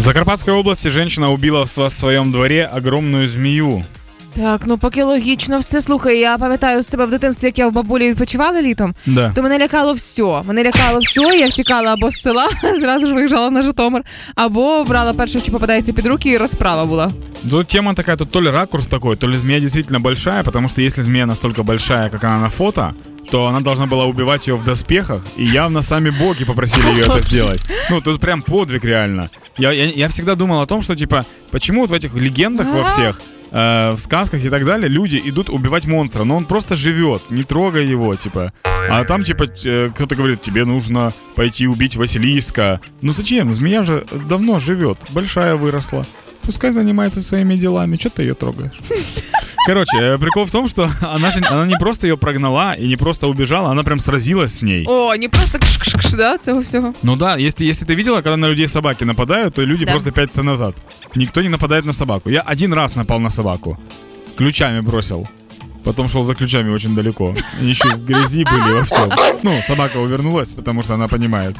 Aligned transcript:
В 0.00 0.02
Закарпатской 0.02 0.54
области 0.54 0.88
женщина 0.88 1.30
убила 1.32 1.64
в 1.64 1.90
своем 1.90 2.32
дворе 2.32 2.70
огромную 2.76 3.28
змею. 3.28 3.84
Так, 4.34 4.62
ну 4.66 4.76
поки 4.78 5.02
логічно 5.02 5.58
все 5.60 5.80
слухай. 5.80 6.18
Я 6.18 6.38
пам'ятаю 6.38 6.82
з 6.82 6.88
себе 6.88 7.06
в 7.06 7.10
дитинстві, 7.10 7.46
як 7.46 7.58
я 7.58 7.68
в 7.68 7.72
бабулі 7.72 8.10
відпочивала 8.10 8.62
літом, 8.62 8.94
Да. 9.06 9.32
то 9.34 9.42
мене 9.42 9.58
лякало 9.58 9.92
все. 9.92 10.42
Мене 10.44 10.64
лякало 10.64 10.98
все. 11.00 11.20
Я 11.38 11.48
втікала 11.48 11.92
або 11.92 12.10
з 12.10 12.20
села, 12.22 12.48
зразу 12.80 13.06
ж 13.06 13.14
виїжджала 13.14 13.50
на 13.50 13.62
Житомир, 13.62 14.02
або 14.34 14.84
брала 14.84 15.12
перше, 15.14 15.40
що 15.40 15.52
попадається 15.52 15.92
під 15.92 16.06
руки, 16.06 16.30
і 16.30 16.36
розправа 16.38 16.84
була. 16.84 17.12
Тут 17.50 17.66
тема 17.66 17.94
такая, 17.94 18.16
тут 18.16 18.30
то 18.30 18.42
ли 18.42 18.50
ракурс 18.50 18.86
такой, 18.86 19.16
то 19.16 19.28
ли 19.28 19.38
змея 19.38 19.60
действительно 19.60 20.00
большая, 20.00 20.42
потому 20.42 20.68
что 20.68 20.82
если 20.82 21.02
змея 21.02 21.26
настолько 21.26 21.62
большая, 21.62 22.08
как 22.10 22.24
она 22.24 22.38
на 22.38 22.48
фото, 22.50 22.92
то 23.30 23.46
она 23.46 23.60
должна 23.60 23.86
была 23.86 24.04
убивать 24.06 24.48
ее 24.48 24.56
в 24.56 24.64
доспехах, 24.64 25.22
и 25.38 25.44
явно 25.44 25.82
сами 25.82 26.10
боги 26.10 26.44
попросили 26.44 26.86
ее 26.88 27.04
это 27.04 27.20
сделать. 27.22 27.60
Ну, 27.90 28.00
тут 28.00 28.20
прям 28.20 28.42
подвиг 28.42 28.84
реально. 28.84 29.28
Я, 29.57 29.71
я, 29.71 29.85
я 29.85 30.07
всегда 30.07 30.35
думал 30.35 30.61
о 30.61 30.65
том, 30.65 30.81
что, 30.81 30.95
типа, 30.95 31.25
почему 31.51 31.81
вот 31.81 31.89
в 31.89 31.93
этих 31.93 32.13
легендах 32.15 32.67
во 32.67 32.83
всех, 32.85 33.21
э, 33.51 33.91
в 33.91 33.99
сказках 33.99 34.43
и 34.43 34.49
так 34.49 34.65
далее, 34.65 34.87
люди 34.87 35.21
идут 35.23 35.49
убивать 35.49 35.85
монстра, 35.85 36.23
но 36.23 36.37
он 36.37 36.45
просто 36.45 36.75
живет, 36.75 37.21
не 37.29 37.43
трогай 37.43 37.85
его, 37.85 38.15
типа. 38.15 38.53
А 38.63 39.03
там, 39.03 39.23
типа, 39.23 39.45
э, 39.65 39.89
кто-то 39.93 40.15
говорит, 40.15 40.41
тебе 40.41 40.65
нужно 40.65 41.13
пойти 41.35 41.67
убить 41.67 41.95
Василиска. 41.95 42.81
Ну 43.01 43.13
зачем? 43.13 43.51
Змея 43.53 43.83
же 43.83 44.05
давно 44.27 44.59
живет, 44.59 44.97
большая 45.09 45.55
выросла. 45.55 46.05
Пускай 46.43 46.71
занимается 46.71 47.21
своими 47.21 47.55
делами. 47.55 47.97
Что 47.97 48.09
ты 48.09 48.23
ее 48.23 48.33
трогаешь? 48.33 48.79
Короче, 49.65 49.97
э, 49.97 50.17
прикол 50.17 50.45
в 50.45 50.51
том, 50.51 50.67
что 50.67 50.89
она 51.01 51.31
же 51.31 51.41
она 51.51 51.65
не 51.65 51.75
просто 51.77 52.07
ее 52.07 52.17
прогнала 52.17 52.73
и 52.73 52.87
не 52.87 52.95
просто 52.97 53.27
убежала, 53.27 53.69
она 53.71 53.83
прям 53.83 53.99
сразилась 53.99 54.53
с 54.57 54.61
ней. 54.63 54.85
О, 54.87 55.15
не 55.15 55.27
просто 55.29 55.57
кш-кш-кш, 55.57 56.15
да, 56.17 56.37
цього 56.37 56.59
всього. 56.61 56.93
Ну 57.03 57.15
да, 57.15 57.37
если, 57.37 57.65
если 57.65 57.85
ты 57.87 57.95
видела, 57.95 58.21
когда 58.21 58.37
на 58.37 58.49
людей 58.49 58.67
собаки 58.67 59.05
нападают, 59.05 59.53
то 59.53 59.65
люди 59.65 59.85
Да. 59.85 59.91
просто 59.91 60.11
пятятся 60.11 60.43
назад. 60.43 60.75
Никто 61.15 61.41
не 61.41 61.49
нападает 61.49 61.85
на 61.85 61.93
собаку. 61.93 62.29
Я 62.29 62.41
один 62.51 62.73
раз 62.73 62.95
напал 62.95 63.19
на 63.19 63.29
собаку. 63.29 63.77
Ключами 64.37 64.81
бросил. 64.81 65.27
Потом 65.83 66.09
шел 66.09 66.23
за 66.23 66.33
ключами 66.35 66.69
очень 66.73 66.95
далеко. 66.95 67.35
Они 67.59 67.69
еще 67.71 67.87
в 67.89 68.05
грязи 68.05 68.43
были 68.43 68.73
во 68.73 68.83
всем. 68.83 69.09
Ну, 69.43 69.61
собака 69.67 69.97
увернулась, 69.97 70.53
потому 70.53 70.83
что 70.83 70.93
она 70.93 71.07
понимает. 71.07 71.55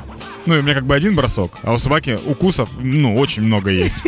Ну, 0.45 0.55
и 0.55 0.59
у 0.59 0.61
меня 0.61 0.75
как 0.75 0.85
бы 0.85 0.95
один 0.95 1.15
бросок, 1.15 1.51
а 1.63 1.73
у 1.73 1.77
собаки 1.79 2.19
укусов, 2.27 2.69
ну, 2.83 3.15
очень 3.19 3.43
много 3.43 3.71
есть 3.71 4.03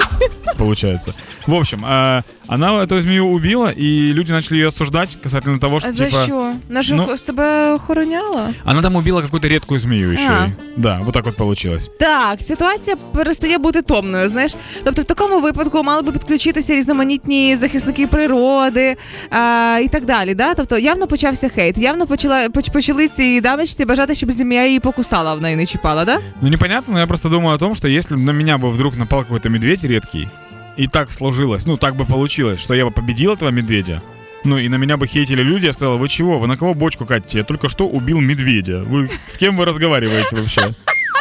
Получается. 0.62 1.14
В 1.46 1.54
общем, 1.54 1.84
а, 1.84 2.22
она 2.48 2.82
эту 2.82 3.00
змею 3.00 3.26
убила, 3.26 3.68
и 3.70 4.12
люди 4.12 4.32
начали 4.32 4.56
ее 4.58 4.68
осуждать 4.68 5.18
касательно 5.22 5.58
того, 5.58 5.80
что 5.80 5.88
А 5.88 5.92
за 5.92 6.04
типа... 6.06 6.22
що? 6.22 6.52
Наша 6.68 6.94
ну- 6.94 7.18
себе 7.18 7.72
охороняла? 7.74 8.48
Она 8.64 8.82
там 8.82 8.96
убила 8.96 9.22
какую-то 9.22 9.48
редкую 9.48 9.80
змею 9.80 10.12
еще. 10.12 10.30
А. 10.30 10.46
и- 10.46 10.52
Да, 10.76 11.00
вот 11.04 11.12
так 11.14 11.24
вот 11.26 11.36
получилось. 11.36 11.90
Так, 12.00 12.40
ситуація 12.42 12.96
перестає 12.96 13.58
бути 13.58 13.82
томною. 13.82 14.28
Знаєш, 14.28 14.54
тобто 14.84 15.02
в 15.02 15.04
такому 15.04 15.40
випадку 15.40 15.82
мали 15.82 16.02
би 16.02 16.12
підключитися 16.12 16.74
різноманітні 16.74 17.56
захисники 17.56 18.06
природи 18.06 18.96
а, 19.30 19.78
і 19.84 19.88
так 19.88 20.04
далі. 20.04 20.34
Да? 20.34 20.54
Тобто 20.54 20.78
явно 20.78 21.06
почався 21.06 21.48
хейт, 21.48 21.78
явно 21.78 22.06
почала 22.06 22.48
поч- 22.48 22.72
почали 22.72 23.08
ці 23.08 23.40
дамочці 23.40 23.84
бажати, 23.84 24.14
щоб 24.14 24.32
земля 24.32 24.64
її 24.64 24.80
покусала, 24.80 25.30
а 25.30 25.34
в 25.34 25.40
неї 25.40 25.56
не 25.56 25.66
чіпала, 25.66 26.04
да? 26.04 26.18
Ну 26.42 26.48
непонятно, 26.48 26.94
но 26.94 27.00
я 27.00 27.06
просто 27.06 27.28
думаю 27.28 27.54
о 27.54 27.58
том, 27.58 27.74
что 27.74 27.88
если 27.88 28.16
бы 28.16 28.20
на 28.20 28.32
меня 28.32 28.56
бы 28.56 28.70
вдруг 28.70 28.96
напал 28.96 29.20
какой-то 29.22 29.48
медведь 29.50 29.84
редкий, 29.84 30.28
и 30.77 30.87
так 30.87 31.11
сложилось, 31.11 31.65
ну 31.65 31.77
так 31.77 31.95
бы 31.95 32.05
получилось, 32.05 32.59
что 32.59 32.73
я 32.73 32.85
бы 32.85 32.91
победил 32.91 33.33
этого 33.33 33.49
медведя, 33.49 34.01
ну 34.43 34.57
и 34.57 34.67
на 34.67 34.75
меня 34.75 34.97
бы 34.97 35.07
хейтили 35.07 35.41
люди, 35.41 35.65
я 35.65 35.73
сказал, 35.73 35.97
вы 35.97 36.09
чего, 36.09 36.37
вы 36.37 36.47
на 36.47 36.57
кого 36.57 36.73
бочку 36.73 37.05
катите? 37.05 37.39
Я 37.39 37.43
только 37.43 37.69
что 37.69 37.87
убил 37.87 38.19
медведя. 38.19 38.83
Вы 38.83 39.09
с 39.25 39.37
кем 39.37 39.55
вы 39.55 39.65
разговариваете 39.65 40.35
вообще? 40.35 40.61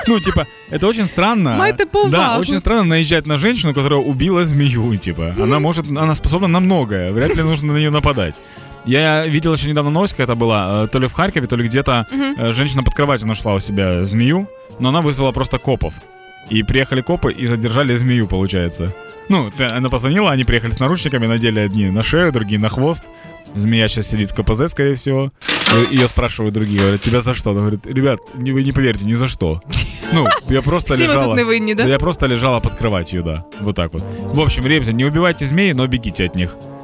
Ну, 0.09 0.19
типа, 0.19 0.49
это 0.71 0.89
очень 0.89 1.07
странно. 1.07 1.55
Майте 1.57 1.87
Да, 2.11 2.39
очень 2.39 2.59
странно 2.59 2.83
наезжать 2.85 3.25
на 3.27 3.39
женщину, 3.39 3.73
которая 3.73 4.01
убила 4.01 4.45
змею, 4.45 4.97
типа. 4.97 5.35
Она 5.39 5.61
может, 5.61 5.87
она 5.87 6.15
способна 6.17 6.49
на 6.49 6.59
многое. 6.59 7.13
Вряд 7.13 7.37
ли 7.37 7.43
нужно 7.43 7.73
на 7.73 7.79
нее 7.79 7.91
нападать. 7.91 8.35
Я 8.85 9.25
видел 9.27 9.55
еще 9.55 9.69
недавно 9.69 9.93
новость, 9.93 10.15
какая-то 10.15 10.35
была, 10.35 10.85
э, 10.85 10.89
то 10.89 10.99
ли 10.99 11.07
в 11.07 11.13
Харькове, 11.13 11.47
то 11.47 11.55
ли 11.55 11.65
где-то 11.65 12.09
э, 12.11 12.51
женщина 12.51 12.83
под 12.83 12.95
кроватью 12.95 13.29
нашла 13.29 13.55
у 13.55 13.61
себя 13.61 14.05
змею, 14.05 14.49
но 14.81 14.89
она 14.89 15.03
вызвала 15.03 15.31
просто 15.31 15.61
копов. 15.61 15.95
И 16.51 16.63
приехали 16.63 17.01
копы 17.01 17.33
и 17.33 17.47
задержали 17.47 17.95
змею, 17.95 18.27
получается. 18.27 18.93
Ну, 19.29 19.51
она 19.59 19.89
позвонила, 19.89 20.31
они 20.31 20.45
приехали 20.45 20.71
с 20.73 20.79
наручниками, 20.81 21.27
надели 21.27 21.61
одни 21.61 21.89
на 21.91 22.03
шею, 22.03 22.33
другие 22.33 22.61
на 22.61 22.69
хвост. 22.69 23.05
Змея 23.55 23.89
сейчас 23.89 24.09
сидит 24.09 24.31
в 24.31 24.35
КПЗ, 24.35 24.71
скорее 24.71 24.95
всего. 24.95 25.31
И- 25.91 25.97
Ее 25.97 26.09
спрашивают 26.09 26.55
другие, 26.55 26.81
говорят, 26.81 27.01
тебя 27.01 27.21
за 27.21 27.35
что? 27.35 27.51
Она 27.51 27.61
говорит, 27.61 27.87
ребят, 27.87 28.19
вы 28.35 28.63
не 28.63 28.73
поверите, 28.73 29.07
ни 29.07 29.15
за 29.15 29.29
что. 29.29 29.61
Ну, 30.13 30.27
я 30.49 30.63
просто 30.63 30.95
лежала... 31.05 31.35
да? 31.75 31.85
Я 31.87 31.99
просто 31.99 32.27
лежала 32.27 32.61
под 32.61 32.75
кроватью, 32.75 33.23
да. 33.23 33.45
Вот 33.61 33.77
так 33.77 33.93
вот. 33.93 34.03
В 34.21 34.41
общем, 34.41 34.67
ребята, 34.67 34.93
не 34.93 35.05
убивайте 35.05 35.47
змеи, 35.47 35.73
но 35.73 35.87
бегите 35.87 36.25
от 36.27 36.35
них. 36.35 36.57